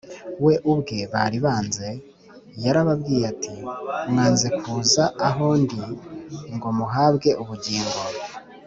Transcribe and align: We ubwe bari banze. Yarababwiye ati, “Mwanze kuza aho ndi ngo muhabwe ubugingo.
We 0.43 0.53
ubwe 0.71 0.97
bari 1.13 1.37
banze. 1.45 1.87
Yarababwiye 2.65 3.23
ati, 3.33 3.53
“Mwanze 4.09 4.47
kuza 4.59 5.03
aho 5.27 5.47
ndi 5.61 5.79
ngo 6.55 6.69
muhabwe 6.77 7.29
ubugingo. 7.43 7.99